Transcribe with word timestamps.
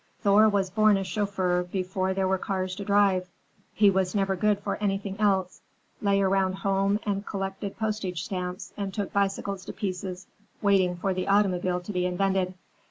Thor 0.21 0.49
was 0.49 0.71
born 0.71 0.97
a 0.97 1.03
chauffeur 1.03 1.61
before 1.61 2.11
there 2.15 2.27
were 2.27 2.39
cars 2.39 2.73
to 2.73 2.83
drive. 2.83 3.29
He 3.71 3.91
was 3.91 4.15
never 4.15 4.35
good 4.35 4.57
for 4.59 4.77
anything 4.77 5.15
else; 5.19 5.61
lay 6.01 6.19
around 6.23 6.53
home 6.53 6.99
and 7.03 7.23
collected 7.23 7.77
postage 7.77 8.23
stamps 8.23 8.73
and 8.75 8.91
took 8.91 9.13
bicycles 9.13 9.63
to 9.65 9.73
pieces, 9.73 10.25
waiting 10.59 10.97
for 10.97 11.13
the 11.13 11.27
automobile 11.27 11.81
to 11.81 11.93
be 11.93 12.07
invented. 12.07 12.55